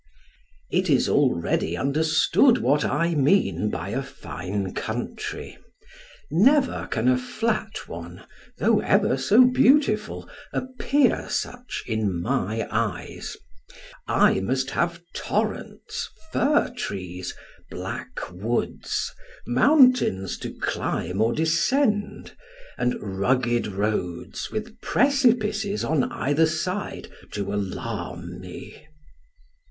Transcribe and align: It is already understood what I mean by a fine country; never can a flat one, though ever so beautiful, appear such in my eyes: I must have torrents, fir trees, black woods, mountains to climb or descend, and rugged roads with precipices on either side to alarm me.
It 0.71 0.89
is 0.89 1.07
already 1.07 1.77
understood 1.77 2.57
what 2.57 2.83
I 2.83 3.13
mean 3.13 3.69
by 3.69 3.89
a 3.89 4.01
fine 4.01 4.73
country; 4.73 5.59
never 6.31 6.87
can 6.89 7.07
a 7.07 7.15
flat 7.19 7.87
one, 7.87 8.23
though 8.57 8.79
ever 8.79 9.15
so 9.15 9.45
beautiful, 9.45 10.27
appear 10.51 11.29
such 11.29 11.83
in 11.85 12.19
my 12.19 12.67
eyes: 12.71 13.37
I 14.07 14.39
must 14.39 14.71
have 14.71 15.03
torrents, 15.13 16.09
fir 16.33 16.73
trees, 16.75 17.35
black 17.69 18.19
woods, 18.31 19.13
mountains 19.45 20.39
to 20.39 20.49
climb 20.49 21.21
or 21.21 21.31
descend, 21.31 22.35
and 22.75 22.95
rugged 22.99 23.67
roads 23.67 24.49
with 24.49 24.81
precipices 24.81 25.83
on 25.83 26.05
either 26.11 26.47
side 26.47 27.07
to 27.33 27.53
alarm 27.53 28.39
me. 28.39 28.87